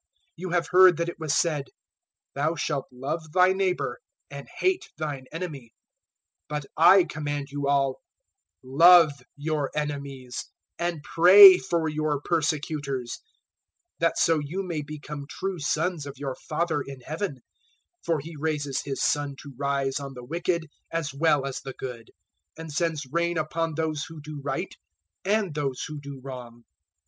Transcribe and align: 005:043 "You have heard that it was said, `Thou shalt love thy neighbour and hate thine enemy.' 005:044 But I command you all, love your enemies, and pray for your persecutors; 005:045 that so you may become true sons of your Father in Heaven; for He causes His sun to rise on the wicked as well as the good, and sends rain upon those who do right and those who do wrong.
005:043 0.01 0.07
"You 0.37 0.49
have 0.49 0.67
heard 0.71 0.97
that 0.97 1.09
it 1.09 1.19
was 1.19 1.35
said, 1.35 1.65
`Thou 2.35 2.57
shalt 2.57 2.87
love 2.91 3.33
thy 3.33 3.53
neighbour 3.53 3.99
and 4.31 4.49
hate 4.57 4.89
thine 4.97 5.25
enemy.' 5.31 5.75
005:044 6.49 6.49
But 6.49 6.65
I 6.75 7.03
command 7.03 7.51
you 7.51 7.67
all, 7.67 8.01
love 8.63 9.11
your 9.35 9.69
enemies, 9.75 10.45
and 10.79 11.03
pray 11.03 11.59
for 11.59 11.87
your 11.87 12.19
persecutors; 12.19 13.19
005:045 13.99 13.99
that 13.99 14.17
so 14.17 14.39
you 14.39 14.63
may 14.63 14.81
become 14.81 15.27
true 15.29 15.59
sons 15.59 16.07
of 16.07 16.17
your 16.17 16.35
Father 16.49 16.81
in 16.81 17.01
Heaven; 17.01 17.43
for 18.03 18.19
He 18.19 18.33
causes 18.33 18.81
His 18.81 19.03
sun 19.03 19.35
to 19.43 19.53
rise 19.55 19.99
on 19.99 20.15
the 20.15 20.25
wicked 20.25 20.65
as 20.91 21.13
well 21.13 21.45
as 21.45 21.61
the 21.61 21.73
good, 21.77 22.09
and 22.57 22.73
sends 22.73 23.05
rain 23.05 23.37
upon 23.37 23.75
those 23.75 24.05
who 24.05 24.19
do 24.19 24.41
right 24.43 24.75
and 25.23 25.53
those 25.53 25.83
who 25.83 25.99
do 26.01 26.19
wrong. 26.23 26.63